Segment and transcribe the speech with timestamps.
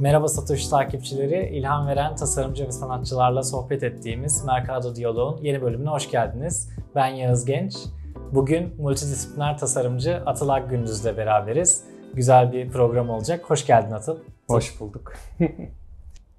[0.00, 6.10] Merhaba Satoshi takipçileri, ilham veren tasarımcı ve sanatçılarla sohbet ettiğimiz Mercado Diyalog'un yeni bölümüne hoş
[6.10, 6.68] geldiniz.
[6.94, 7.76] Ben Yağız Genç.
[8.32, 11.84] Bugün multidisipliner tasarımcı Atıl Akgündüz'le beraberiz.
[12.14, 13.50] Güzel bir program olacak.
[13.50, 14.18] Hoş geldin Atıl.
[14.48, 15.12] Hoş bulduk.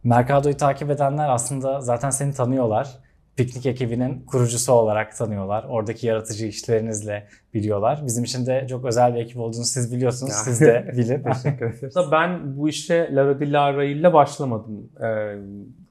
[0.04, 2.98] Mercado'yu takip edenler aslında zaten seni tanıyorlar.
[3.38, 5.66] Piknik ekibinin kurucusu olarak tanıyorlar.
[5.70, 8.02] Oradaki yaratıcı işlerinizle biliyorlar.
[8.06, 10.34] Bizim için de çok özel bir ekip olduğunu siz biliyorsunuz.
[10.34, 11.24] Siz de bilin.
[11.24, 11.96] Teşekkür ederiz.
[12.12, 14.90] Ben bu işe Lara Di Lara ile başlamadım.
[15.02, 15.36] Ee,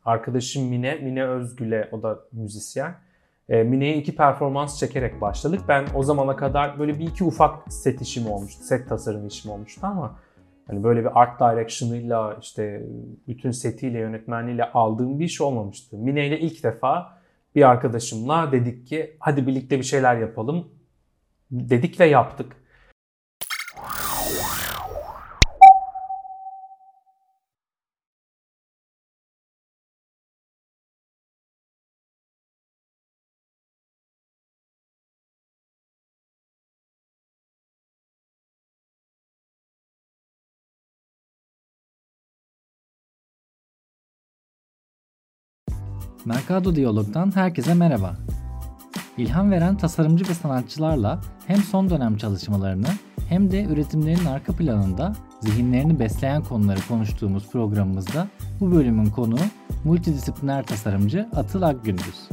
[0.05, 2.95] arkadaşım Mine, Mine Özgül'e o da müzisyen.
[3.49, 5.61] Ee, Mine'ye iki performans çekerek başladık.
[5.69, 8.63] Ben o zamana kadar böyle bir iki ufak set işim olmuştu.
[8.65, 10.17] Set tasarım işim olmuştu ama
[10.67, 12.83] hani böyle bir art direction'ıyla işte
[13.29, 15.97] bütün setiyle yönetmenliğiyle aldığım bir iş olmamıştı.
[15.97, 17.20] Mine ile ilk defa
[17.55, 20.69] bir arkadaşımla dedik ki hadi birlikte bir şeyler yapalım
[21.51, 22.57] dedik ve yaptık.
[46.35, 48.17] Mercado Diyalog'dan herkese merhaba.
[49.17, 52.87] İlham veren tasarımcı ve sanatçılarla hem son dönem çalışmalarını
[53.29, 58.29] hem de üretimlerin arka planında zihinlerini besleyen konuları konuştuğumuz programımızda
[58.61, 59.41] bu bölümün konuğu
[59.85, 62.29] multidisipliner tasarımcı Atıl Akgündüz.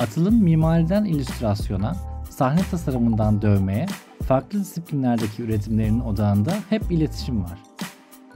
[0.00, 1.96] Atıl'ın mimariden illüstrasyona,
[2.30, 3.86] sahne tasarımından dövmeye,
[4.22, 7.58] farklı disiplinlerdeki üretimlerinin odağında hep iletişim var.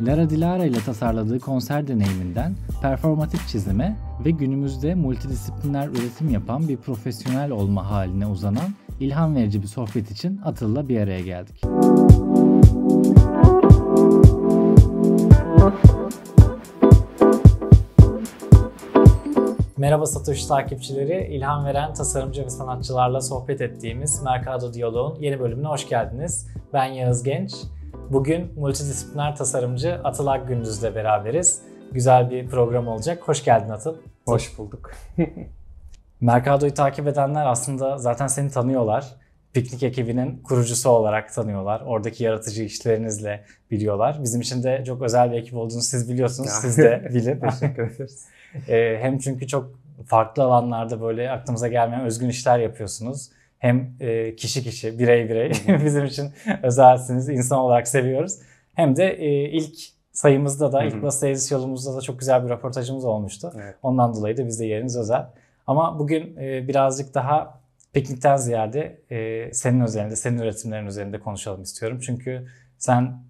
[0.06, 7.50] Lara Dilara ile tasarladığı konser deneyiminden performatif çizime ve günümüzde multidisipliner üretim yapan bir profesyonel
[7.50, 11.62] olma haline uzanan ilham verici bir sohbet için Atıl'la bir araya geldik.
[19.76, 25.88] Merhaba Satoshi takipçileri, ilham veren tasarımcı ve sanatçılarla sohbet ettiğimiz Mercado Diyalog'un yeni bölümüne hoş
[25.88, 26.48] geldiniz.
[26.72, 27.52] Ben Yağız Genç.
[28.12, 31.62] Bugün multidisipliner tasarımcı Atıl Akgündüz'le beraberiz.
[31.92, 33.28] Güzel bir program olacak.
[33.28, 33.96] Hoş geldin Atıl.
[34.26, 34.90] Hoş bulduk.
[36.20, 39.06] Mercado'yu takip edenler aslında zaten seni tanıyorlar.
[39.52, 41.80] Piknik ekibinin kurucusu olarak tanıyorlar.
[41.80, 44.18] Oradaki yaratıcı işlerinizle biliyorlar.
[44.22, 46.50] Bizim için de çok özel bir ekip olduğunu siz biliyorsunuz.
[46.50, 47.40] Siz de bilin.
[47.40, 48.26] Teşekkür ederiz.
[48.68, 49.70] Ee, hem çünkü çok
[50.06, 53.30] farklı alanlarda böyle aklımıza gelmeyen özgün işler yapıyorsunuz
[53.62, 55.52] hem e, kişi kişi, birey birey
[55.84, 56.30] bizim için
[56.62, 58.38] özelsiniz, insan olarak seviyoruz.
[58.74, 59.74] Hem de e, ilk
[60.12, 63.52] sayımızda da, ilk basın edis yolumuzda da çok güzel bir röportajımız olmuştu.
[63.56, 63.74] Evet.
[63.82, 65.26] Ondan dolayı da bizde yeriniz özel.
[65.66, 67.60] Ama bugün e, birazcık daha
[67.92, 69.00] piknikten ziyade
[69.52, 71.98] senin özelinde, senin üretimlerin üzerinde konuşalım istiyorum.
[72.02, 72.46] Çünkü
[72.78, 73.24] sen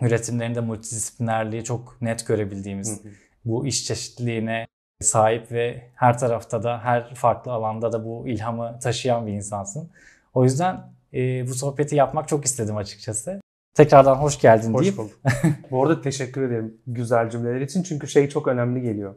[0.00, 3.00] üretimlerinde multidisiplinerliği çok net görebildiğimiz,
[3.44, 4.66] bu iş çeşitliliğine
[5.02, 9.90] sahip ve her tarafta da her farklı alanda da bu ilhamı taşıyan bir insansın.
[10.34, 10.80] O yüzden
[11.14, 13.40] e, bu sohbeti yapmak çok istedim açıkçası.
[13.74, 14.98] Tekrardan hoş geldin hoş deyip.
[14.98, 15.18] Bulduk.
[15.70, 19.14] bu arada teşekkür ederim güzel cümleler için çünkü şey çok önemli geliyor.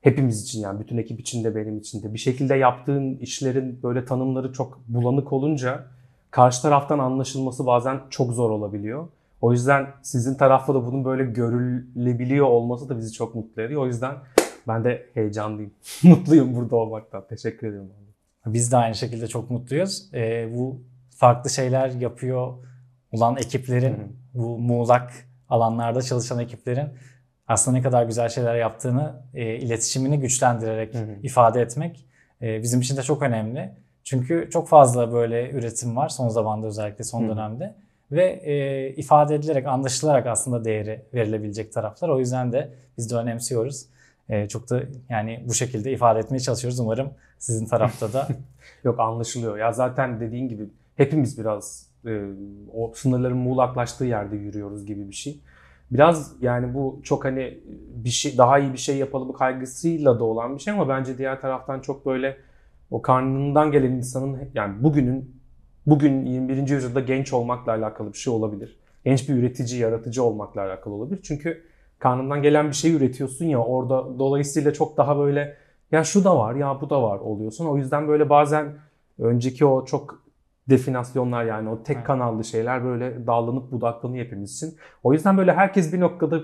[0.00, 2.14] Hepimiz için yani bütün ekip için de benim için de.
[2.14, 5.84] Bir şekilde yaptığın işlerin böyle tanımları çok bulanık olunca
[6.30, 9.08] karşı taraftan anlaşılması bazen çok zor olabiliyor.
[9.40, 13.82] O yüzden sizin tarafta da bunun böyle görülebiliyor olması da bizi çok mutlu ediyor.
[13.82, 14.14] O yüzden
[14.68, 15.72] ben de heyecanlıyım.
[16.02, 17.26] Mutluyum burada olmaktan.
[17.28, 17.90] Teşekkür ederim.
[18.46, 20.14] Biz de aynı şekilde çok mutluyuz.
[20.14, 22.52] Ee, bu farklı şeyler yapıyor
[23.12, 24.08] olan ekiplerin, Hı-hı.
[24.34, 25.12] bu muğlak
[25.48, 26.88] alanlarda çalışan ekiplerin
[27.48, 31.16] aslında ne kadar güzel şeyler yaptığını, e, iletişimini güçlendirerek Hı-hı.
[31.22, 32.06] ifade etmek
[32.42, 33.70] e, bizim için de çok önemli.
[34.04, 37.30] Çünkü çok fazla böyle üretim var son zamanda özellikle son Hı-hı.
[37.30, 37.74] dönemde
[38.12, 42.08] ve e, ifade edilerek, anlaşılarak aslında değeri verilebilecek taraflar.
[42.08, 43.86] O yüzden de biz de önemsiyoruz.
[44.28, 46.80] E, çok da yani bu şekilde ifade etmeye çalışıyoruz.
[46.80, 48.28] Umarım sizin tarafta da.
[48.84, 49.58] Yok anlaşılıyor.
[49.58, 52.22] Ya zaten dediğin gibi hepimiz biraz e,
[52.74, 55.40] o sınırların muğlaklaştığı yerde yürüyoruz gibi bir şey.
[55.90, 57.58] Biraz yani bu çok hani
[58.04, 61.40] bir şey daha iyi bir şey yapalım kaygısıyla da olan bir şey ama bence diğer
[61.40, 62.36] taraftan çok böyle
[62.90, 65.36] o karnından gelen insanın yani bugünün
[65.86, 66.68] bugün 21.
[66.68, 68.76] yüzyılda genç olmakla alakalı bir şey olabilir.
[69.04, 71.20] Genç bir üretici, yaratıcı olmakla alakalı olabilir.
[71.22, 71.62] Çünkü
[71.98, 75.56] karnından gelen bir şey üretiyorsun ya orada dolayısıyla çok daha böyle
[75.92, 77.66] ya şu da var ya bu da var oluyorsun.
[77.66, 78.74] O yüzden böyle bazen
[79.18, 80.26] önceki o çok
[80.70, 84.76] definasyonlar yani o tek kanallı şeyler böyle dallanıp budaklanıyor hepimiz için.
[85.02, 86.40] O yüzden böyle herkes bir noktada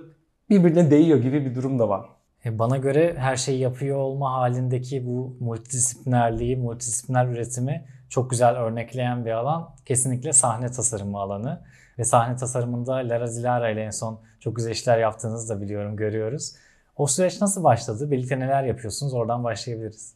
[0.50, 2.06] birbirine değiyor gibi bir durum da var.
[2.44, 9.24] E, bana göre her şeyi yapıyor olma halindeki bu multidisiplinerliği, multidisipliner üretimi çok güzel örnekleyen
[9.24, 9.70] bir alan.
[9.86, 11.62] Kesinlikle sahne tasarımı alanı.
[11.98, 16.54] ve sahne tasarımında Lara Zilara ile en son çok güzel işler yaptığınızı da biliyorum, görüyoruz.
[16.96, 18.10] O süreç nasıl başladı?
[18.10, 19.14] Birlikte neler yapıyorsunuz?
[19.14, 20.14] Oradan başlayabiliriz.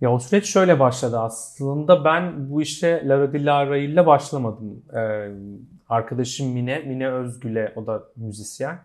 [0.00, 2.04] Ya o süreç şöyle başladı aslında.
[2.04, 4.82] Ben bu işe Lara Dilara ile başlamadım.
[4.94, 5.28] Ee,
[5.88, 8.78] arkadaşım Mine, Mine Özgül'e o da müzisyen.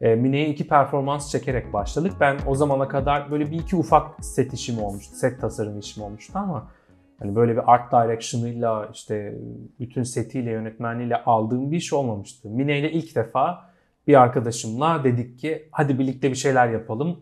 [0.00, 2.12] Ee, Mine'ye iki performans çekerek başladık.
[2.20, 5.16] Ben o zamana kadar böyle bir iki ufak set işim olmuştu.
[5.16, 6.70] Set tasarım işim olmuştu ama
[7.18, 9.38] hani böyle bir art direction'ıyla işte
[9.80, 12.48] bütün setiyle yönetmenliğiyle aldığım bir iş olmamıştı.
[12.48, 13.69] Mine ile ilk defa
[14.06, 17.20] bir arkadaşımla dedik ki hadi birlikte bir şeyler yapalım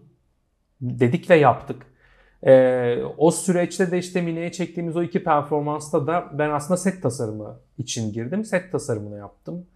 [0.81, 1.87] dedik ve yaptık.
[2.47, 7.61] Ee, o süreçte de işte Mine'ye çektiğimiz o iki performansta da ben aslında set tasarımı
[7.79, 8.45] için girdim.
[8.45, 9.67] Set tasarımını yaptım.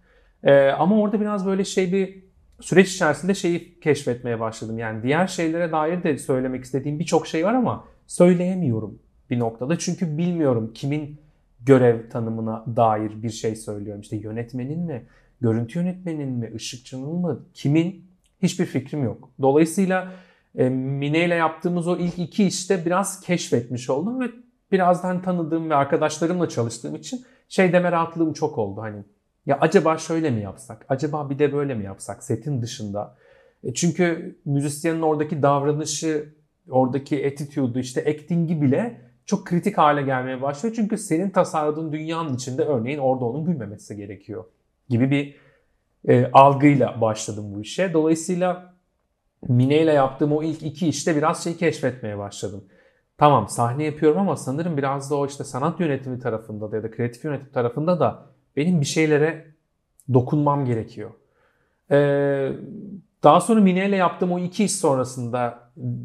[0.43, 2.23] Ee, ama orada biraz böyle şey bir
[2.59, 4.79] süreç içerisinde şeyi keşfetmeye başladım.
[4.79, 9.77] Yani diğer şeylere dair de söylemek istediğim birçok şey var ama söyleyemiyorum bir noktada.
[9.77, 11.21] Çünkü bilmiyorum kimin
[11.65, 14.01] görev tanımına dair bir şey söylüyorum.
[14.01, 15.05] İşte yönetmenin mi,
[15.43, 18.05] görüntü yönetmenin mi, ışıkçının mı, kimin
[18.41, 19.29] hiçbir fikrim yok.
[19.41, 20.11] Dolayısıyla
[20.55, 24.25] e, Mine ile yaptığımız o ilk iki işte biraz keşfetmiş oldum ve
[24.71, 28.81] birazdan tanıdığım ve arkadaşlarımla çalıştığım için şey deme rahatlığım çok oldu.
[28.81, 29.03] Hani
[29.45, 30.85] ya acaba şöyle mi yapsak?
[30.89, 33.15] Acaba bir de böyle mi yapsak setin dışında?
[33.63, 36.33] E çünkü müzisyenin oradaki davranışı,
[36.69, 40.75] oradaki attitude'u, işte acting'i bile çok kritik hale gelmeye başlıyor.
[40.75, 44.45] Çünkü senin tasarladığın dünyanın içinde örneğin orada onun gülmemesi gerekiyor
[44.89, 45.35] gibi bir
[46.07, 47.93] e, algıyla başladım bu işe.
[47.93, 48.73] Dolayısıyla
[49.47, 52.63] Mine ile yaptığım o ilk iki işte biraz şey keşfetmeye başladım.
[53.17, 56.91] Tamam sahne yapıyorum ama sanırım biraz da o işte sanat yönetimi tarafında da ya da
[56.91, 58.25] kreatif yönetim tarafında da
[58.55, 59.45] benim bir şeylere
[60.13, 61.11] dokunmam gerekiyor.
[61.91, 62.51] Ee,
[63.23, 65.59] daha sonra Mine ile yaptığım o iki iş sonrasında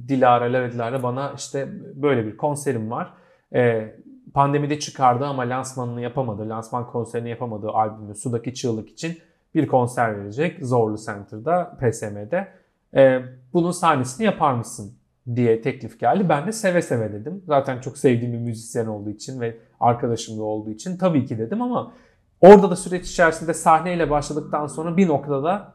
[0.09, 3.15] Dilara, Lara Dilara bana işte böyle bir konserim var.
[3.55, 3.95] Ee,
[4.35, 9.19] pandemide çıkardı ama lansmanını yapamadı, lansman konserini yapamadığı albümü Sudaki Çığlık için
[9.55, 12.49] bir konser verecek Zorlu Center'da, PSM'de.
[12.95, 13.23] Ee,
[13.53, 14.95] bunun sahnesini yapar mısın
[15.35, 16.29] diye teklif geldi.
[16.29, 17.43] Ben de seve seve dedim.
[17.47, 21.63] Zaten çok sevdiğim bir müzisyen olduğu için ve arkadaşım da olduğu için tabii ki dedim
[21.63, 21.93] ama
[22.41, 25.75] orada da süreç içerisinde sahneyle başladıktan sonra bir noktada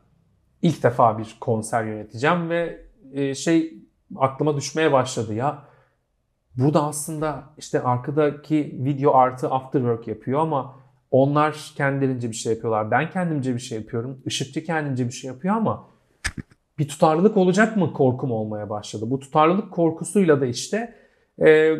[0.62, 2.82] ilk defa bir konser yöneteceğim ve
[3.14, 3.74] e, şey
[4.16, 5.64] aklıma düşmeye başladı ya
[6.58, 10.76] burada aslında işte arkadaki video artı afterwork yapıyor ama
[11.12, 12.92] onlar kendilerince bir şey yapıyorlar.
[12.92, 14.22] Ben kendimce bir şey yapıyorum.
[14.26, 15.88] Işıkçı kendince bir şey yapıyor ama
[16.80, 19.06] bir tutarlılık olacak mı korkum olmaya başladı.
[19.08, 20.96] Bu tutarlılık korkusuyla da işte
[21.46, 21.72] e,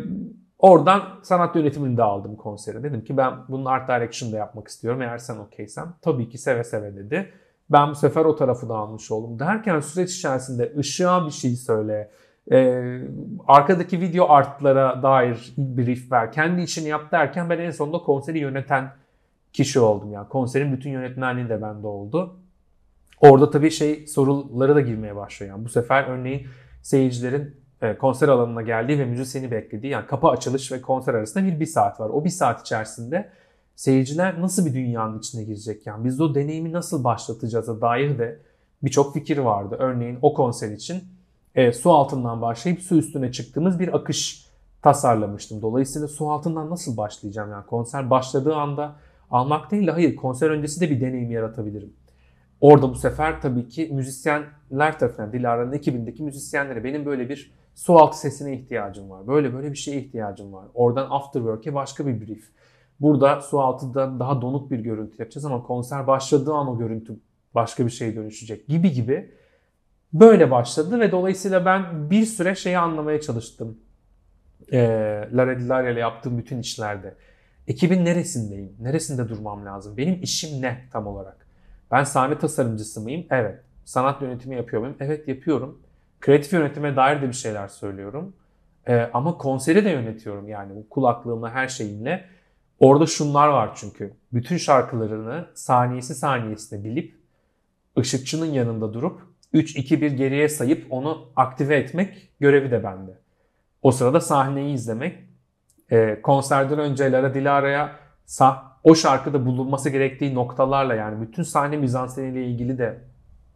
[0.58, 2.82] oradan sanat yönetimini de aldım konsere.
[2.82, 5.88] Dedim ki ben bunun art direction'da yapmak istiyorum eğer sen okeysen.
[6.02, 7.32] Tabii ki seve seve dedi.
[7.70, 9.38] Ben bu sefer o tarafı da almış oldum.
[9.38, 12.10] Derken süreç içerisinde ışığa bir şey söyle,
[12.52, 12.98] e,
[13.48, 18.92] arkadaki video artlara dair brief ver, kendi işini yap derken ben en sonunda konseri yöneten
[19.52, 20.12] kişi oldum.
[20.12, 22.36] Yani konserin bütün yönetmenliği de bende oldu.
[23.20, 25.56] Orada tabii şey soruları da girmeye başlıyor.
[25.56, 26.46] Yani bu sefer örneğin
[26.82, 31.60] seyircilerin e, konser alanına geldiği ve müzisyeni beklediği yani kapı açılış ve konser arasında bir
[31.60, 32.08] bir saat var.
[32.08, 33.30] O bir saat içerisinde
[33.76, 35.86] seyirciler nasıl bir dünyanın içine girecek?
[35.86, 38.38] Yani biz o deneyimi nasıl başlatacağız dair de
[38.82, 39.76] birçok fikir vardı.
[39.78, 41.04] Örneğin o konser için
[41.54, 44.46] e, su altından başlayıp su üstüne çıktığımız bir akış
[44.82, 45.62] tasarlamıştım.
[45.62, 47.50] Dolayısıyla su altından nasıl başlayacağım?
[47.50, 48.96] Yani konser başladığı anda
[49.30, 51.92] almak değil de hayır konser öncesi de bir deneyim yaratabilirim.
[52.60, 58.18] Orada bu sefer tabii ki müzisyenler tarafından, Dilara'nın ekibindeki müzisyenlere benim böyle bir su altı
[58.18, 59.26] sesine ihtiyacım var.
[59.26, 60.66] Böyle böyle bir şeye ihtiyacım var.
[60.74, 62.44] Oradan afterwork'e başka bir brief.
[63.00, 67.16] Burada su altında daha donuk bir görüntü yapacağız ama konser başladığı an o görüntü
[67.54, 69.30] başka bir şeye dönüşecek gibi gibi.
[70.14, 73.78] Böyle başladı ve dolayısıyla ben bir süre şeyi anlamaya çalıştım.
[74.72, 77.14] Ee, Lara Dilara ile yaptığım bütün işlerde.
[77.68, 78.76] Ekibin neresindeyim?
[78.80, 79.96] Neresinde durmam lazım?
[79.96, 81.46] Benim işim ne tam olarak?
[81.90, 83.26] Ben sahne tasarımcısı mıyım?
[83.30, 83.60] Evet.
[83.84, 84.96] Sanat yönetimi yapıyor muyum?
[85.00, 85.82] Evet yapıyorum.
[86.20, 88.36] Kreatif yönetime dair de bir şeyler söylüyorum.
[88.88, 92.24] Ee, ama konseri de yönetiyorum yani kulaklığımla her şeyimle.
[92.78, 94.12] Orada şunlar var çünkü.
[94.32, 97.14] Bütün şarkılarını saniyesi saniyesine bilip
[97.98, 103.18] ışıkçının yanında durup 3-2-1 geriye sayıp onu aktive etmek görevi de bende.
[103.82, 105.18] O sırada sahneyi izlemek.
[105.90, 107.96] E, konserden önce Lara Dilara'ya
[108.26, 113.00] sah o şarkıda bulunması gerektiği noktalarla yani bütün sahne mizanseniyle ilgili de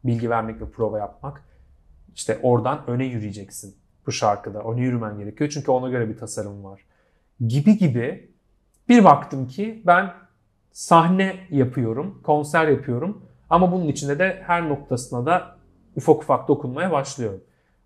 [0.04, 1.44] bilgi vermek ve prova yapmak.
[2.14, 3.76] İşte oradan öne yürüyeceksin
[4.06, 4.62] bu şarkıda.
[4.62, 6.80] Öne yürümen gerekiyor çünkü ona göre bir tasarım var.
[7.46, 8.30] Gibi gibi
[8.88, 10.12] bir baktım ki ben
[10.72, 15.57] sahne yapıyorum, konser yapıyorum ama bunun içinde de her noktasına da
[15.98, 17.40] ufak ufak dokunmaya başlıyorum.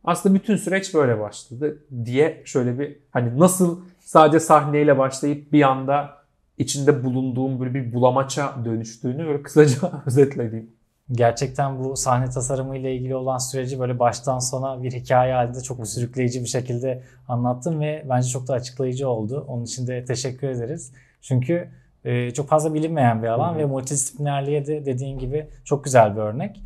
[0.04, 6.10] Aslında bütün süreç böyle başladı diye şöyle bir hani nasıl sadece sahneyle başlayıp bir anda
[6.58, 9.76] içinde bulunduğum böyle bir bulamaça dönüştüğünü böyle kısaca
[10.06, 10.70] özetlediğim.
[11.12, 15.86] Gerçekten bu sahne tasarımı ile ilgili olan süreci böyle baştan sona bir hikaye halinde çok
[15.86, 19.44] sürükleyici bir şekilde anlattım ve bence çok da açıklayıcı oldu.
[19.48, 20.92] Onun için de teşekkür ederiz.
[21.22, 21.68] Çünkü
[22.04, 23.58] e, çok fazla bilinmeyen bir alan Hı hı.
[23.58, 26.62] ve multidisiplinerliğe de dediğin gibi çok güzel bir örnek.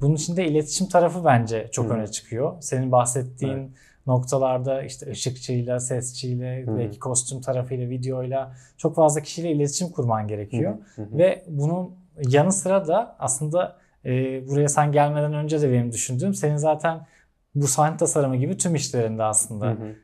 [0.00, 2.56] Bunun içinde iletişim tarafı bence çok Hı öne çıkıyor.
[2.60, 3.74] Senin bahsettiğin
[4.06, 10.74] noktalarda işte ışıkçıyla, sesçiyle, Hı belki kostüm tarafıyla, videoyla çok fazla kişiyle iletişim kurman gerekiyor.
[10.96, 11.18] Hı hı.
[11.18, 11.90] Ve bunun
[12.28, 14.10] yanı sıra da aslında e,
[14.48, 17.06] buraya sen gelmeden önce de benim düşündüğüm senin zaten
[17.54, 19.94] bu sahne tasarımı gibi tüm işlerinde aslında Hı hı.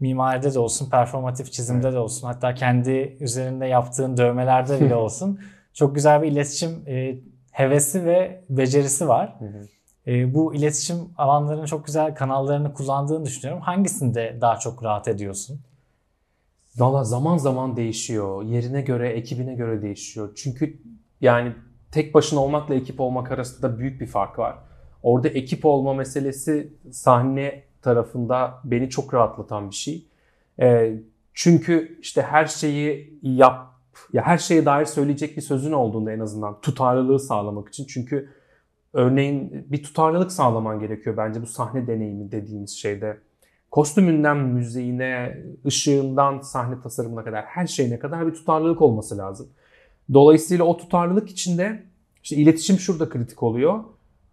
[0.00, 5.40] mimaride de olsun, performatif çizimde de olsun, hatta kendi üzerinde yaptığın dövmelerde bile olsun
[5.74, 7.14] çok güzel bir iletişim e,
[7.50, 9.36] hevesi ve becerisi var.
[9.38, 9.68] Hı hı.
[10.06, 13.62] E, bu iletişim alanlarının çok güzel kanallarını kullandığını düşünüyorum.
[13.62, 15.60] Hangisinde daha çok rahat ediyorsun?
[16.76, 18.42] Valla zaman zaman değişiyor.
[18.42, 20.32] Yerine göre, ekibine göre değişiyor.
[20.36, 20.82] Çünkü
[21.20, 21.52] yani
[21.92, 24.58] tek başına olmakla ekip olmak arasında büyük bir fark var.
[25.02, 30.06] Orada ekip olma meselesi sahne tarafında beni çok rahatlatan bir şey.
[30.60, 30.96] Ee,
[31.34, 33.69] çünkü işte her şeyi yap,
[34.12, 37.86] ya her şeye dair söyleyecek bir sözün olduğunda en azından tutarlılığı sağlamak için.
[37.86, 38.28] Çünkü
[38.92, 43.18] örneğin bir tutarlılık sağlaman gerekiyor bence bu sahne deneyimi dediğimiz şeyde.
[43.70, 49.48] Kostümünden müziğine, ışığından sahne tasarımına kadar her şeyine kadar bir tutarlılık olması lazım.
[50.12, 51.82] Dolayısıyla o tutarlılık içinde
[52.22, 53.84] işte iletişim şurada kritik oluyor.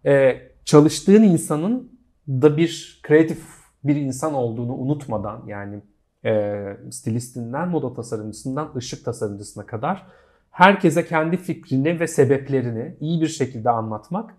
[0.06, 1.92] Ee, çalıştığın insanın
[2.28, 3.42] da bir kreatif
[3.84, 5.80] bir insan olduğunu unutmadan yani
[6.24, 10.06] e, stilistinden moda tasarımcısından ışık tasarımcısına kadar
[10.50, 14.34] herkese kendi fikrini ve sebeplerini iyi bir şekilde anlatmak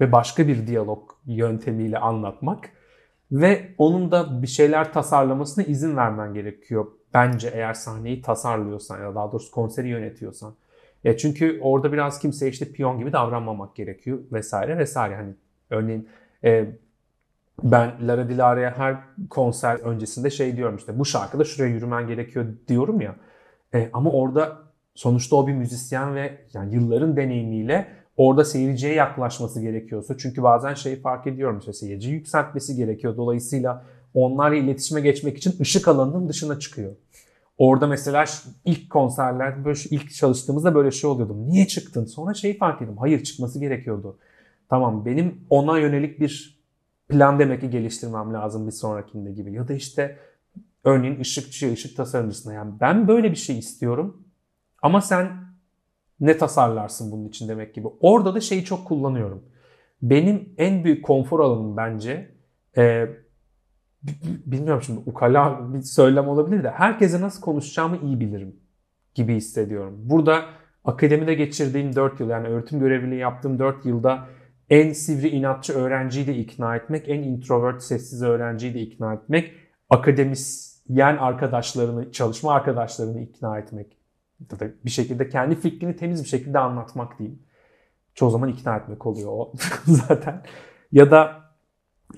[0.00, 2.70] ve başka bir diyalog yöntemiyle anlatmak
[3.32, 6.86] ve onun da bir şeyler tasarlamasına izin vermen gerekiyor.
[7.14, 10.54] Bence eğer sahneyi tasarlıyorsan ya da daha doğrusu konseri yönetiyorsan.
[11.04, 15.16] E çünkü orada biraz kimseye işte piyon gibi davranmamak gerekiyor vesaire vesaire.
[15.16, 15.34] Hani
[15.70, 16.08] örneğin
[16.44, 16.66] e,
[17.62, 18.96] ben Lara Dilara'ya her
[19.30, 23.16] konser öncesinde şey diyorum işte bu şarkıda şuraya yürümen gerekiyor diyorum ya.
[23.74, 24.58] E, ama orada
[24.94, 31.00] sonuçta o bir müzisyen ve yani yılların deneyimiyle orada seyirciye yaklaşması gerekiyorsa çünkü bazen şeyi
[31.00, 33.16] fark ediyorum işte seyirci yükseltmesi gerekiyor.
[33.16, 33.84] Dolayısıyla
[34.14, 36.92] onlarla iletişime geçmek için ışık alanının dışına çıkıyor.
[37.58, 38.24] Orada mesela
[38.64, 41.36] ilk konserler böyle ilk çalıştığımızda böyle şey oluyordu.
[41.46, 42.04] Niye çıktın?
[42.04, 42.96] Sonra şeyi fark ettim.
[42.98, 44.18] Hayır çıkması gerekiyordu.
[44.68, 46.63] Tamam benim ona yönelik bir
[47.08, 49.52] plan demek ki geliştirmem lazım bir sonrakinde gibi.
[49.52, 50.18] Ya da işte
[50.84, 54.26] örneğin ışıkçı, ışık tasarımcısına yani ben böyle bir şey istiyorum
[54.82, 55.44] ama sen
[56.20, 57.88] ne tasarlarsın bunun için demek gibi.
[58.00, 59.44] Orada da şeyi çok kullanıyorum.
[60.02, 62.34] Benim en büyük konfor alanım bence
[62.76, 63.08] e,
[64.46, 68.56] bilmiyorum şimdi ukala bir söylem olabilir de herkese nasıl konuşacağımı iyi bilirim
[69.14, 69.94] gibi hissediyorum.
[69.98, 70.44] Burada
[70.84, 74.26] akademide geçirdiğim 4 yıl yani öğretim görevliliği yaptığım 4 yılda
[74.70, 79.52] en sivri inatçı öğrenciyi de ikna etmek, en introvert sessiz öğrenciyi de ikna etmek,
[79.90, 83.98] akademisyen arkadaşlarını, çalışma arkadaşlarını ikna etmek.
[84.84, 87.42] Bir şekilde kendi fikrini temiz bir şekilde anlatmak diyeyim.
[88.14, 89.52] Çoğu zaman ikna etmek oluyor o
[89.84, 90.42] zaten.
[90.92, 91.44] Ya da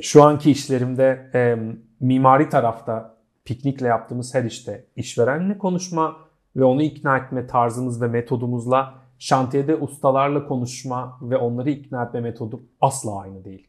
[0.00, 1.58] şu anki işlerimde e,
[2.00, 6.16] mimari tarafta piknikle yaptığımız her işte işverenle konuşma
[6.56, 12.60] ve onu ikna etme tarzımız ve metodumuzla şantiyede ustalarla konuşma ve onları ikna etme metodu
[12.80, 13.68] asla aynı değil.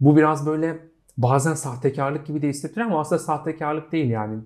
[0.00, 0.78] Bu biraz böyle
[1.16, 4.38] bazen sahtekarlık gibi de hissettiriyor ama aslında sahtekarlık değil yani.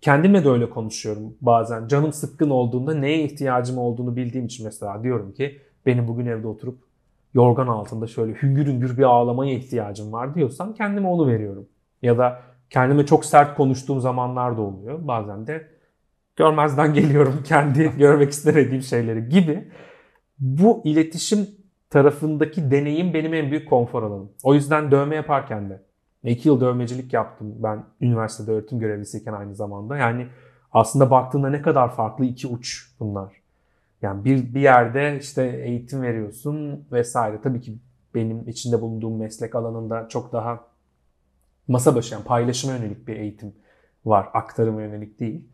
[0.00, 1.88] Kendimle de öyle konuşuyorum bazen.
[1.88, 6.78] Canım sıkkın olduğunda neye ihtiyacım olduğunu bildiğim için mesela diyorum ki benim bugün evde oturup
[7.34, 11.68] yorgan altında şöyle hüngür hüngür bir ağlamaya ihtiyacım var diyorsam kendime onu veriyorum.
[12.02, 14.98] Ya da kendime çok sert konuştuğum zamanlar da oluyor.
[15.08, 15.75] Bazen de
[16.36, 19.68] görmezden geliyorum kendi görmek istemediğim şeyleri gibi.
[20.38, 21.48] Bu iletişim
[21.90, 24.32] tarafındaki deneyim benim en büyük konfor alanım.
[24.42, 25.82] O yüzden dövme yaparken de
[26.24, 29.96] iki yıl dövmecilik yaptım ben üniversitede öğretim görevlisiyken aynı zamanda.
[29.96, 30.26] Yani
[30.72, 33.32] aslında baktığında ne kadar farklı iki uç bunlar.
[34.02, 37.40] Yani bir, bir yerde işte eğitim veriyorsun vesaire.
[37.42, 37.78] Tabii ki
[38.14, 40.64] benim içinde bulunduğum meslek alanında çok daha
[41.68, 43.54] masa başı yani paylaşıma yönelik bir eğitim
[44.04, 44.28] var.
[44.34, 45.48] Aktarıma yönelik değil.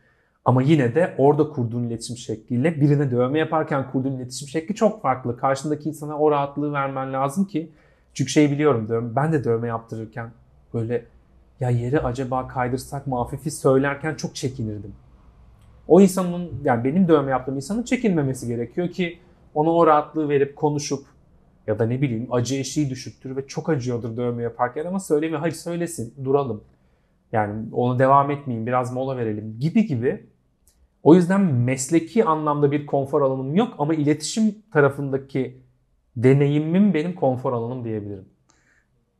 [0.44, 5.36] Ama yine de orada kurduğun iletişim şekliyle birine dövme yaparken kurduğun iletişim şekli çok farklı.
[5.36, 7.72] Karşındaki insana o rahatlığı vermen lazım ki.
[8.14, 10.30] Çünkü şey biliyorum dövme, ben de dövme yaptırırken
[10.74, 11.04] böyle
[11.60, 14.94] ya yeri acaba kaydırsak mı hafifi söylerken çok çekinirdim.
[15.88, 19.18] O insanın yani benim dövme yaptığım insanın çekinmemesi gerekiyor ki
[19.54, 21.06] ona o rahatlığı verip konuşup
[21.66, 25.40] ya da ne bileyim acı eşiği düşüktür ve çok acıyordur dövme yaparken ama söylemiyor.
[25.40, 26.64] Hayır söylesin duralım.
[27.32, 30.26] Yani ona devam etmeyin biraz mola verelim gibi gibi
[31.02, 35.62] O yüzden mesleki anlamda bir konfor alanım yok ama iletişim tarafındaki
[36.16, 38.28] deneyimim benim konfor alanım diyebilirim.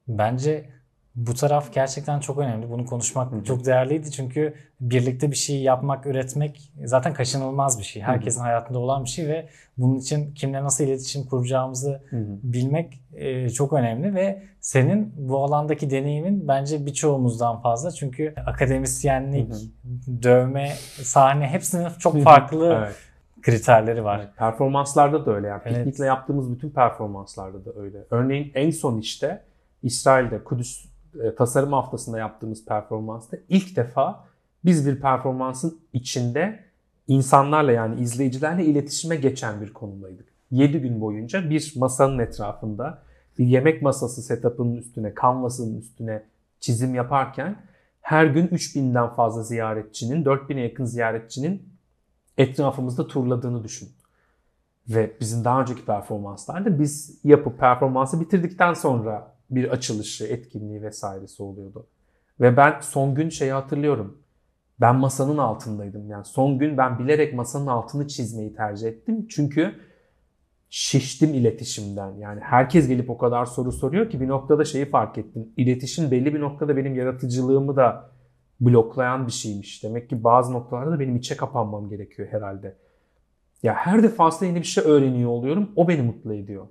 [0.08, 0.70] Bence
[1.14, 2.70] bu taraf gerçekten çok önemli.
[2.70, 3.44] Bunu konuşmak Hı-hı.
[3.44, 8.02] çok değerliydi çünkü birlikte bir şey yapmak, üretmek zaten kaçınılmaz bir şey.
[8.02, 8.48] Herkesin Hı-hı.
[8.48, 12.38] hayatında olan bir şey ve bunun için kimle nasıl iletişim kuracağımızı Hı-hı.
[12.42, 17.90] bilmek e, çok önemli ve senin bu alandaki deneyimin bence birçoğumuzdan fazla.
[17.90, 20.22] Çünkü akademisyenlik, Hı-hı.
[20.22, 20.68] dövme,
[21.02, 22.96] sahne hepsinin çok farklı evet.
[23.42, 24.18] kriterleri var.
[24.18, 25.46] Evet, performanslarda da öyle.
[25.46, 25.76] Yani evet.
[25.76, 27.98] piknikle yaptığımız bütün performanslarda da öyle.
[28.10, 29.42] Örneğin en son işte
[29.82, 34.24] İsrail'de Kudüs e, tasarım haftasında yaptığımız performansta ilk defa
[34.64, 36.64] biz bir performansın içinde
[37.08, 40.28] insanlarla yani izleyicilerle iletişime geçen bir konumdaydık.
[40.50, 43.02] 7 gün boyunca bir masanın etrafında
[43.38, 46.22] bir yemek masası setup'ının üstüne, kanvasının üstüne
[46.60, 47.56] çizim yaparken
[48.00, 51.68] her gün 3000'den fazla ziyaretçinin, 4000'e yakın ziyaretçinin
[52.38, 53.88] etrafımızda turladığını düşün.
[54.88, 61.86] Ve bizim daha önceki performanslarda biz yapıp performansı bitirdikten sonra bir açılışı, etkinliği vesairesi oluyordu.
[62.40, 64.18] Ve ben son gün şeyi hatırlıyorum.
[64.80, 66.10] Ben masanın altındaydım.
[66.10, 69.26] Yani son gün ben bilerek masanın altını çizmeyi tercih ettim.
[69.28, 69.74] Çünkü
[70.70, 72.14] şiştim iletişimden.
[72.14, 75.48] Yani herkes gelip o kadar soru soruyor ki bir noktada şeyi fark ettim.
[75.56, 78.10] İletişim belli bir noktada benim yaratıcılığımı da
[78.60, 79.84] bloklayan bir şeymiş.
[79.84, 82.76] Demek ki bazı noktalarda da benim içe kapanmam gerekiyor herhalde.
[83.62, 85.70] Ya her defasında yeni bir şey öğreniyor oluyorum.
[85.76, 86.66] O beni mutlu ediyor.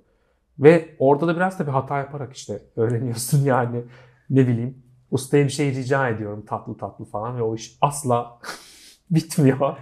[0.62, 3.82] Ve orada da biraz da bir hata yaparak işte öğreniyorsun yani
[4.30, 8.38] ne bileyim ustaya bir şey rica ediyorum tatlı tatlı falan ve o iş asla
[9.10, 9.76] bitmiyor.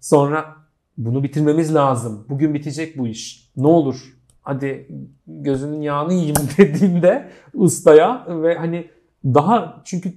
[0.00, 0.56] Sonra
[0.98, 2.26] bunu bitirmemiz lazım.
[2.28, 3.50] Bugün bitecek bu iş.
[3.56, 4.88] Ne olur hadi
[5.26, 8.90] gözünün yağını yiyeyim dediğimde ustaya ve hani
[9.24, 10.14] daha çünkü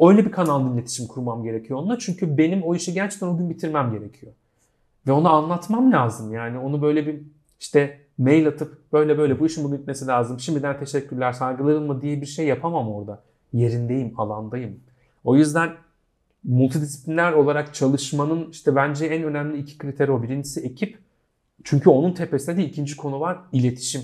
[0.00, 1.98] öyle bir kanal iletişim kurmam gerekiyor onunla.
[1.98, 4.32] Çünkü benim o işi gerçekten o gün bitirmem gerekiyor.
[5.06, 6.32] Ve onu anlatmam lazım.
[6.32, 7.22] Yani onu böyle bir
[7.60, 10.40] işte mail atıp böyle böyle bu işin bugün bitmesi lazım.
[10.40, 13.22] Şimdiden teşekkürler, saygılarımla diye bir şey yapamam orada.
[13.52, 14.80] Yerindeyim, alandayım.
[15.24, 15.70] O yüzden
[16.44, 20.22] multidisipliner olarak çalışmanın işte bence en önemli iki kriteri o.
[20.22, 20.98] Birincisi ekip.
[21.64, 24.02] Çünkü onun tepesinde de ikinci konu var iletişim.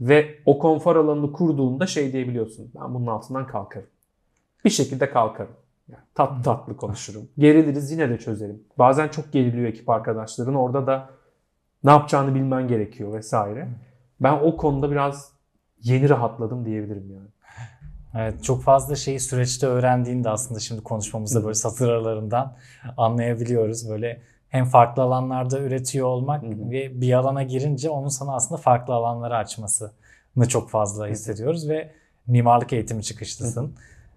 [0.00, 2.70] Ve o konfor alanını kurduğunda şey diyebiliyorsun.
[2.80, 3.86] Ben bunun altından kalkarım.
[4.64, 5.52] Bir şekilde kalkarım.
[5.88, 7.28] Yani tatlı tatlı konuşurum.
[7.38, 8.62] Geriliriz yine de çözerim.
[8.78, 10.54] Bazen çok geriliyor ekip arkadaşların.
[10.54, 11.10] Orada da
[11.84, 13.68] ne yapacağını bilmen gerekiyor vesaire.
[14.20, 15.32] Ben o konuda biraz
[15.82, 17.28] yeni rahatladım diyebilirim yani.
[18.14, 22.56] Evet çok fazla şeyi süreçte öğrendiğini de aslında şimdi konuşmamızda böyle satır aralarından
[22.96, 23.90] anlayabiliyoruz.
[23.90, 26.70] Böyle hem farklı alanlarda üretiyor olmak Hı-hı.
[26.70, 31.92] ve bir alana girince onun sana aslında farklı alanları açmasını çok fazla hissediyoruz ve
[32.26, 33.62] mimarlık eğitimi çıkışlısın.
[33.62, 33.72] Hı-hı.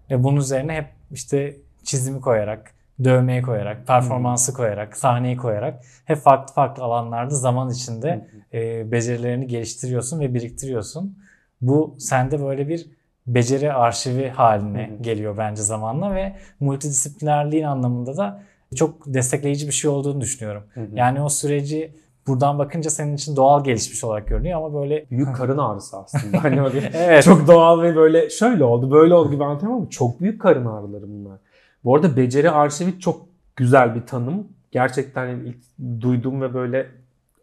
[0.10, 4.58] Ve bunun üzerine hep işte çizimi koyarak, dövmeyi koyarak, performansı hmm.
[4.58, 8.60] koyarak, sahneyi koyarak hep farklı farklı alanlarda zaman içinde hmm.
[8.60, 11.18] e, becerilerini geliştiriyorsun ve biriktiriyorsun.
[11.62, 12.86] Bu sende böyle bir
[13.28, 15.02] beceri arşivi haline hmm.
[15.02, 18.44] geliyor bence zamanla ve multidisiplinerliğin anlamında da
[18.76, 20.64] çok destekleyici bir şey olduğunu düşünüyorum.
[20.74, 20.98] Hmm.
[20.98, 21.92] Yani o süreci
[22.28, 26.44] buradan bakınca senin için doğal gelişmiş olarak görünüyor ama böyle büyük karın ağrısı aslında.
[26.44, 27.24] hani böyle evet.
[27.24, 31.08] çok doğal ve böyle şöyle oldu, böyle oldu gibi anlatıyorum ama çok büyük karın ağrıları
[31.08, 31.40] bunlar.
[31.86, 34.48] Bu arada beceri arşivi çok güzel bir tanım.
[34.72, 35.58] Gerçekten ilk
[36.02, 36.92] duydum ve böyle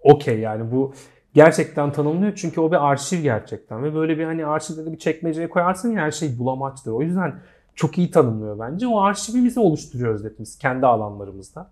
[0.03, 0.95] okey yani bu
[1.35, 2.33] gerçekten tanımlıyor.
[2.37, 3.85] Çünkü o bir arşiv gerçekten.
[3.85, 6.93] Ve böyle bir hani arşivde de bir çekmeceye koyarsın ya her şey bulamaçtır.
[6.93, 7.35] O yüzden
[7.75, 8.87] çok iyi tanımlıyor bence.
[8.87, 11.71] O arşivimizi oluşturuyoruz hepimiz kendi alanlarımızda.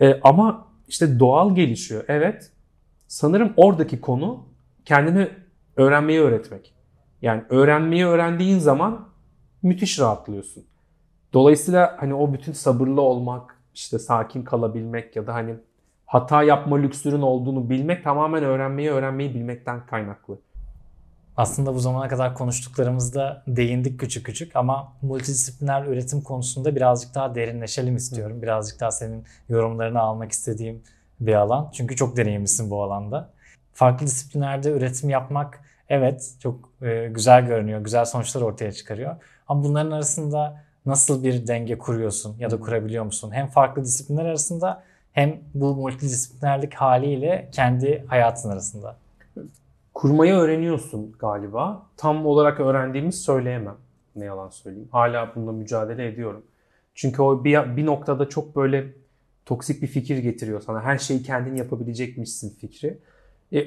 [0.00, 2.04] Ee, ama işte doğal gelişiyor.
[2.08, 2.50] Evet.
[3.08, 4.44] Sanırım oradaki konu
[4.84, 5.28] kendini
[5.76, 6.74] öğrenmeyi öğretmek.
[7.22, 9.08] Yani öğrenmeyi öğrendiğin zaman
[9.62, 10.64] müthiş rahatlıyorsun.
[11.34, 15.54] Dolayısıyla hani o bütün sabırlı olmak, işte sakin kalabilmek ya da hani
[16.06, 20.38] hata yapma lüksünün olduğunu bilmek tamamen öğrenmeyi öğrenmeyi bilmekten kaynaklı.
[21.36, 27.96] Aslında bu zamana kadar konuştuklarımızda değindik küçük küçük ama multidisipliner üretim konusunda birazcık daha derinleşelim
[27.96, 28.42] istiyorum.
[28.42, 30.82] Birazcık daha senin yorumlarını almak istediğim
[31.20, 31.70] bir alan.
[31.72, 33.30] Çünkü çok deneyimlisin bu alanda.
[33.72, 39.16] Farklı disiplinlerde üretim yapmak evet çok e, güzel görünüyor, güzel sonuçlar ortaya çıkarıyor.
[39.48, 43.30] Ama bunların arasında nasıl bir denge kuruyorsun ya da kurabiliyor musun?
[43.32, 48.96] Hem farklı disiplinler arasında hem bu multidisiplinerlik haliyle kendi hayatın arasında.
[49.94, 51.86] Kurmayı öğreniyorsun galiba.
[51.96, 53.76] Tam olarak öğrendiğimiz söyleyemem.
[54.16, 54.88] Ne yalan söyleyeyim.
[54.92, 56.42] Hala bununla mücadele ediyorum.
[56.94, 58.92] Çünkü o bir, bir noktada çok böyle
[59.46, 60.82] toksik bir fikir getiriyor sana.
[60.82, 62.98] Her şeyi kendin yapabilecekmişsin fikri.
[63.52, 63.66] E,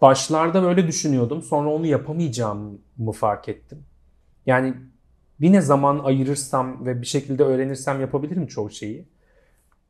[0.00, 1.42] başlarda böyle düşünüyordum.
[1.42, 3.78] Sonra onu yapamayacağımı fark ettim.
[4.46, 4.74] Yani
[5.40, 9.04] yine zaman ayırırsam ve bir şekilde öğrenirsem yapabilirim çoğu şeyi.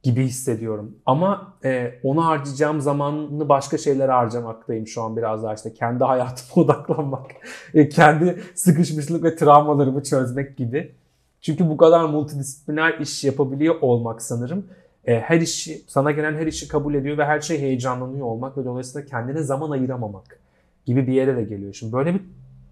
[0.03, 0.97] gibi hissediyorum.
[1.07, 6.65] Ama e, onu harcayacağım zamanını başka şeylere harcamaktayım şu an biraz daha işte kendi hayatıma
[6.65, 7.31] odaklanmak,
[7.75, 10.95] e, kendi sıkışmışlık ve travmalarımı çözmek gibi.
[11.41, 14.67] Çünkü bu kadar multidisipliner iş yapabiliyor olmak sanırım
[15.09, 18.65] e, her işi sana gelen her işi kabul ediyor ve her şey heyecanlanıyor olmak ve
[18.65, 20.41] dolayısıyla kendine zaman ayıramamak
[20.87, 21.73] gibi bir yere de geliyor.
[21.73, 22.21] Şimdi böyle bir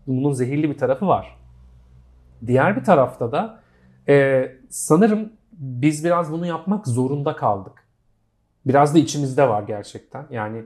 [0.07, 1.37] bunun zehirli bir tarafı var.
[2.47, 3.61] Diğer bir tarafta da
[4.09, 7.73] e, sanırım biz biraz bunu yapmak zorunda kaldık.
[8.67, 10.27] Biraz da içimizde var gerçekten.
[10.31, 10.65] Yani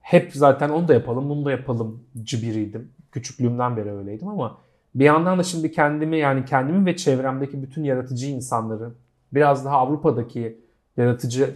[0.00, 2.92] hep zaten onu da yapalım, bunu da yapalımcı biriydim.
[3.12, 4.58] Küçüklüğümden beri öyleydim ama
[4.94, 8.90] bir yandan da şimdi kendimi yani kendimi ve çevremdeki bütün yaratıcı insanları
[9.32, 10.60] biraz daha Avrupa'daki
[10.96, 11.54] yaratıcı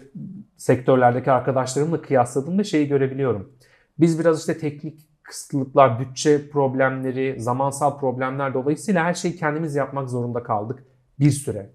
[0.56, 3.52] sektörlerdeki arkadaşlarımla kıyasladığımda şeyi görebiliyorum.
[4.00, 10.42] Biz biraz işte teknik kısıtlıklar, bütçe problemleri, zamansal problemler dolayısıyla her şeyi kendimiz yapmak zorunda
[10.42, 10.84] kaldık
[11.20, 11.70] bir süre.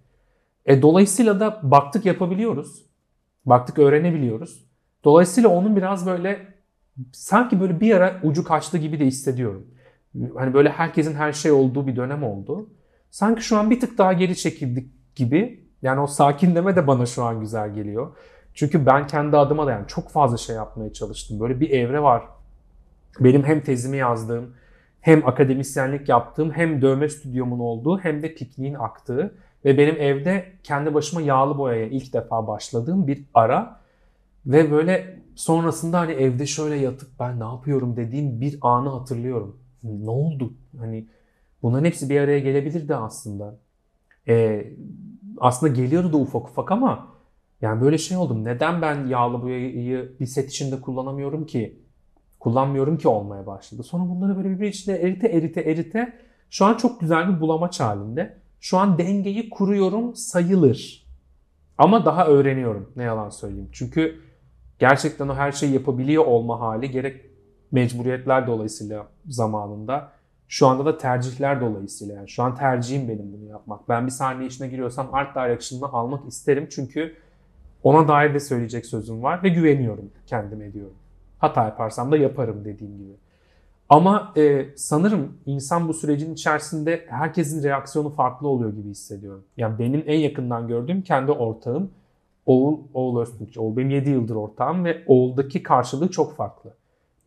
[0.66, 2.86] E, dolayısıyla da baktık yapabiliyoruz.
[3.46, 4.66] Baktık öğrenebiliyoruz.
[5.04, 6.48] Dolayısıyla onun biraz böyle
[7.12, 9.68] sanki böyle bir ara ucu kaçtı gibi de hissediyorum.
[10.36, 12.70] Hani böyle herkesin her şey olduğu bir dönem oldu.
[13.12, 15.66] Sanki şu an bir tık daha geri çekildik gibi.
[15.82, 18.16] Yani o sakinleme de bana şu an güzel geliyor.
[18.54, 21.40] Çünkü ben kendi adıma da yani çok fazla şey yapmaya çalıştım.
[21.40, 22.24] Böyle bir evre var.
[23.20, 24.54] Benim hem tezimi yazdığım,
[25.02, 30.94] hem akademisyenlik yaptığım, hem dövme stüdyomun olduğu, hem de pikniğin aktığı ve benim evde kendi
[30.94, 33.82] başıma yağlı boyaya ilk defa başladığım bir ara
[34.46, 39.60] ve böyle sonrasında hani evde şöyle yatıp ben ne yapıyorum dediğim bir anı hatırlıyorum.
[39.84, 40.54] Ne oldu?
[40.80, 41.08] Hani
[41.64, 43.56] bunların hepsi bir araya gelebilirdi aslında.
[44.28, 44.68] Ee,
[45.38, 47.08] aslında geliyordu ufak ufak ama
[47.62, 48.44] yani böyle şey oldum.
[48.46, 51.85] Neden ben yağlı boyayı bir set içinde kullanamıyorum ki?
[52.46, 53.84] Kullanmıyorum ki olmaya başladı.
[53.84, 56.14] Sonra bunları böyle bir içinde erite erite erite
[56.50, 58.38] şu an çok güzel bir bulamaç halinde.
[58.60, 61.06] Şu an dengeyi kuruyorum sayılır.
[61.78, 63.70] Ama daha öğreniyorum ne yalan söyleyeyim.
[63.72, 64.22] Çünkü
[64.80, 67.22] gerçekten o her şeyi yapabiliyor olma hali gerek
[67.72, 70.12] mecburiyetler dolayısıyla zamanında
[70.48, 73.90] şu anda da tercihler dolayısıyla yani şu an tercihim benim bunu yapmak.
[73.90, 77.16] Ben bir sahne işine giriyorsam art direction'ını almak isterim çünkü
[77.84, 80.96] ona dair de söyleyecek sözüm var ve güveniyorum kendime diyorum.
[81.46, 83.12] Hata yaparsam da yaparım dediğim gibi.
[83.90, 89.44] Ama e, sanırım insan bu sürecin içerisinde herkesin reaksiyonu farklı oluyor gibi hissediyorum.
[89.58, 91.92] Yani benim en yakından gördüğüm kendi ortağım
[92.46, 93.60] Oğul, Oğul Öztürkçü.
[93.60, 96.74] Oğul benim 7 yıldır ortağım ve Oğul'daki karşılığı çok farklı.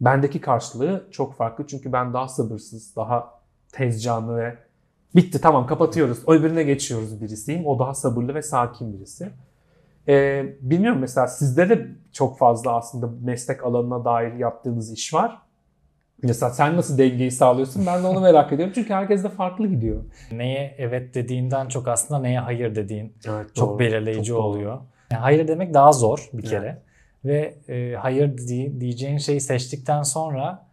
[0.00, 3.40] Bendeki karşılığı çok farklı çünkü ben daha sabırsız, daha
[3.72, 4.56] tez canlı ve
[5.16, 6.18] bitti tamam kapatıyoruz.
[6.28, 7.66] Öbürüne geçiyoruz birisiyim.
[7.66, 9.30] O daha sabırlı ve sakin birisi.
[10.08, 15.38] Ee, bilmiyorum mesela sizde de çok fazla aslında meslek alanına dair yaptığınız iş var.
[16.22, 17.86] Mesela sen nasıl dengeyi sağlıyorsun?
[17.86, 18.72] Ben de onu merak ediyorum.
[18.74, 20.04] Çünkü herkes de farklı gidiyor.
[20.32, 23.78] Neye evet dediğinden çok aslında neye hayır dediğin Evet, çok doğru.
[23.78, 24.42] belirleyici Çok doğru.
[24.46, 24.78] oluyor.
[25.10, 26.50] Yani hayır demek daha zor bir Evet.
[26.50, 26.78] kere.
[27.24, 30.66] Ve e, hayır di- diyeceğin şeyi seçtikten sonra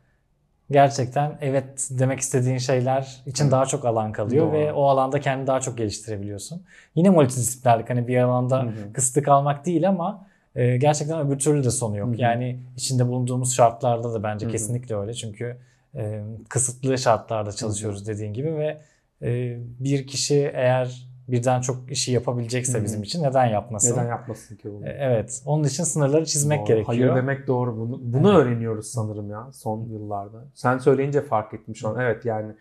[0.71, 4.53] gerçekten evet demek istediğin şeyler için daha çok alan kalıyor Doğru.
[4.53, 6.63] ve o alanda kendini daha çok geliştirebiliyorsun.
[6.95, 8.93] Yine multidisiplinerlik hani bir alanda Hı hı.
[8.93, 12.09] kısıtlı kalmak değil ama e, gerçekten öbür türlü de sonu yok.
[12.09, 12.21] Hı hı.
[12.21, 14.51] Yani içinde bulunduğumuz şartlarda da bence Hı hı.
[14.51, 15.13] kesinlikle öyle.
[15.13, 15.57] Çünkü
[15.95, 18.81] e, kısıtlı şartlarda çalışıyoruz dediğin gibi ve
[19.21, 22.83] e, bir kişi eğer birden çok işi yapabilecekse hı.
[22.83, 23.91] bizim için neden yapmasın?
[23.91, 24.87] Neden yapmasın ki bunu?
[24.87, 25.41] E, Evet.
[25.45, 26.67] Onun için sınırları çizmek Doğru.
[26.67, 26.87] gerekiyor.
[26.87, 27.77] Hayır demek doğru.
[27.77, 30.45] Bunu, bunu öğreniyoruz sanırım ya son yıllarda.
[30.53, 31.99] Sen söyleyince fark ettim şu an.
[31.99, 32.53] Evet yani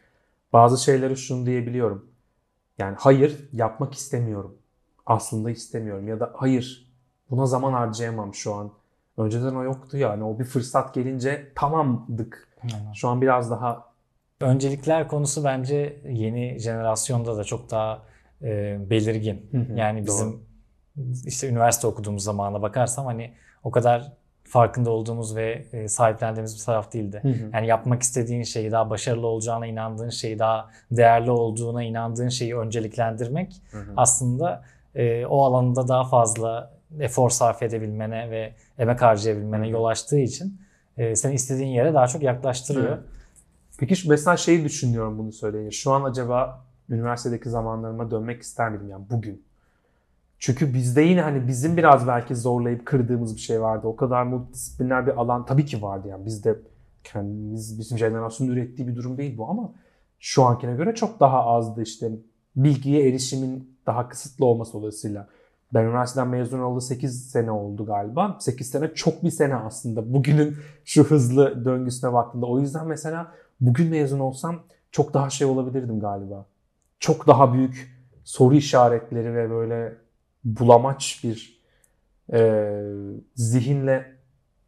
[0.53, 2.07] bazı şeyleri şunu diyebiliyorum.
[2.79, 4.57] Yani hayır yapmak istemiyorum.
[5.07, 6.09] Aslında istemiyorum.
[6.09, 6.93] Ya da hayır
[7.31, 8.71] buna zaman harcayamam şu an.
[9.17, 10.25] Önceden o yoktu yani.
[10.25, 12.49] O bir fırsat gelince tamamdık.
[12.63, 12.93] Aynen.
[12.93, 13.95] Şu an biraz daha
[14.41, 18.03] Öncelikler konusu bence yeni jenerasyonda da çok daha
[18.45, 19.47] e, belirgin.
[19.51, 20.41] Hı hı, Yani bizim
[21.27, 23.33] işte üniversite okuduğumuz zamana bakarsam hani
[23.65, 24.13] o kadar
[24.45, 27.19] farkında olduğumuz ve e, sahiplendiğimiz bir taraf değildi.
[27.23, 27.51] Hı hı.
[27.53, 33.63] Yani yapmak istediğin şeyi, daha başarılı olacağına inandığın şeyi, daha değerli olduğuna inandığın şeyi önceliklendirmek
[33.71, 33.93] Hı hı.
[33.97, 39.73] aslında e, o alanda daha fazla efor sarf edebilmene ve emek harcayabilmene Hı hı.
[39.73, 40.61] yol açtığı için
[40.97, 42.89] e, seni istediğin yere daha çok yaklaştırıyor.
[42.89, 42.99] Evet.
[43.79, 45.71] Peki şu mesela şeyi düşünüyorum bunu söyleyince.
[45.77, 49.43] Şu an acaba üniversitedeki zamanlarıma dönmek ister miydim yani bugün?
[50.39, 53.87] Çünkü bizde yine hani bizim biraz belki zorlayıp kırdığımız bir şey vardı.
[53.87, 56.27] O kadar multidisipliner bir alan tabii ki vardı yani.
[56.27, 56.59] Bizde
[57.05, 59.73] kendimiz, bizim jenerasyonun ürettiği bir durum değil bu ama
[60.19, 62.11] şu ankine göre çok daha azdı işte.
[62.57, 65.29] Bilgiye erişimin daha kısıtlı olması dolayısıyla.
[65.75, 68.37] Ben üniversiteden mezun olalı 8 sene oldu galiba.
[68.41, 70.13] 8 sene çok bir sene aslında.
[70.15, 72.47] Bugünün şu hızlı döngüsüne baktığımda.
[72.47, 76.47] O yüzden mesela bugün mezun olsam çok daha şey olabilirdim galiba.
[77.05, 79.95] Çok daha büyük soru işaretleri ve böyle
[80.45, 81.63] bulamaç bir
[82.33, 82.81] e,
[83.35, 84.17] zihinle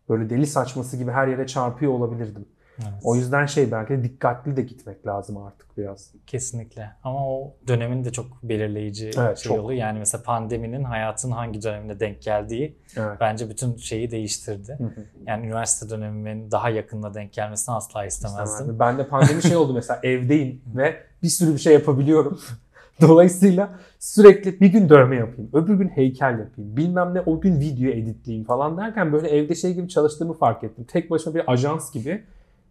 [0.09, 2.47] böyle deli saçması gibi her yere çarpıyor olabilirdim.
[2.79, 3.01] Evet.
[3.05, 6.11] O yüzden şey belki de dikkatli de gitmek lazım artık biraz.
[6.27, 6.91] Kesinlikle.
[7.05, 9.65] Ama o dönemin de çok belirleyici Evet, şey çok.
[9.65, 9.81] oluyor.
[9.81, 13.17] Yani mesela pandeminin hayatın hangi dönemine denk geldiği Evet.
[13.21, 14.77] bence bütün şeyi değiştirdi.
[14.79, 15.05] Hı hı.
[15.27, 18.45] Yani üniversite dönemimin daha yakınına denk gelmesini asla istemezdim.
[18.45, 18.79] İstemezdim.
[18.79, 22.41] Ben de pandemi şey oldu mesela evdeyim ve bir sürü bir şey yapabiliyorum.
[23.01, 27.91] Dolayısıyla sürekli bir gün dövme yapayım, öbür gün heykel yapayım, bilmem ne o gün video
[27.91, 30.85] editleyeyim falan derken böyle evde şey gibi çalıştığımı fark ettim.
[30.85, 32.25] Tek başıma bir ajans gibi.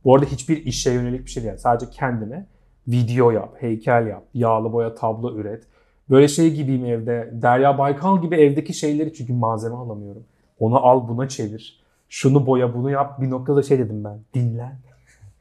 [0.05, 1.57] Bu arada hiçbir işe yönelik bir şey değil.
[1.57, 2.45] Sadece kendine
[2.87, 5.63] video yap, heykel yap, yağlı boya tablo üret.
[6.09, 7.29] Böyle şey gibiyim evde.
[7.33, 10.23] Derya Baykal gibi evdeki şeyleri çünkü malzeme alamıyorum.
[10.59, 11.79] Onu al buna çevir.
[12.09, 13.21] Şunu boya bunu yap.
[13.21, 14.19] Bir noktada şey dedim ben.
[14.33, 14.77] Dinlen.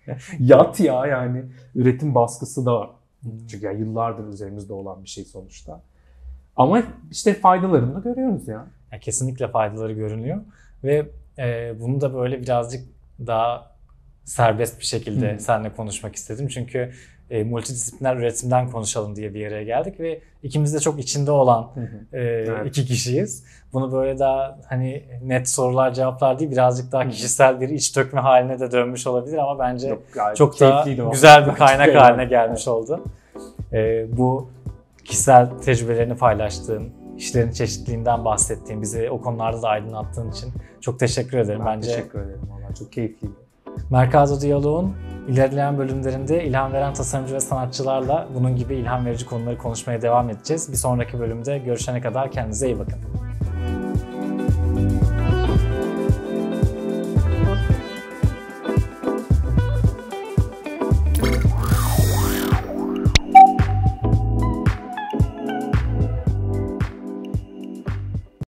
[0.39, 1.45] Yat ya yani.
[1.75, 2.91] Üretim baskısı da var.
[3.49, 5.81] Çünkü yani yıllardır üzerimizde olan bir şey sonuçta.
[6.57, 8.67] Ama işte faydalarını da görüyoruz ya.
[8.93, 10.41] Yani kesinlikle faydaları görünüyor
[10.85, 11.07] ve
[11.39, 12.89] e, bunu da böyle birazcık
[13.27, 13.74] daha
[14.25, 15.41] serbest bir şekilde hı.
[15.41, 16.49] seninle konuşmak istedim.
[16.49, 16.91] Çünkü
[17.31, 21.71] e, multidisipliner üretimden konuşalım diye bir yere geldik ve ikimiz de çok içinde olan
[22.13, 23.45] e, iki kişiyiz.
[23.73, 28.61] Bunu böyle daha hani net sorular cevaplar değil birazcık daha kişisel bir iç dökme haline
[28.61, 30.03] de dönmüş olabilir ama bence Yok,
[30.37, 31.11] çok da keyifliydi o.
[31.11, 32.01] güzel bir kaynak Evet.
[32.01, 33.05] haline gelmiş oldu.
[33.73, 34.51] Ee, bu
[35.05, 41.61] kişisel tecrübelerini paylaştığın, işlerin çeşitliliğinden bahsettiğin, bizi o konularda da aydınlattığın için çok teşekkür ederim.
[41.61, 42.41] Ben Bence teşekkür ederim.
[42.51, 43.44] Valla çok keyifliydi.
[43.91, 44.95] Mercado Diyalog'un
[45.29, 50.73] ilerleyen bölümlerinde ilham veren tasarımcı ve sanatçılarla bunun gibi ilham verici konuları konuşmaya devam edeceğiz.
[50.73, 52.99] Bir sonraki bölümde görüşene kadar kendinize iyi bakın.